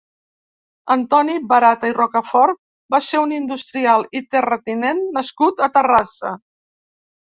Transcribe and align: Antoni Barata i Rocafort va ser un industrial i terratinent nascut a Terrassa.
Antoni 0.95 1.35
Barata 1.51 1.91
i 1.91 1.95
Rocafort 1.99 2.59
va 2.97 3.03
ser 3.11 3.23
un 3.29 3.37
industrial 3.43 4.09
i 4.23 4.27
terratinent 4.35 5.07
nascut 5.23 5.67
a 5.71 5.75
Terrassa. 5.81 6.39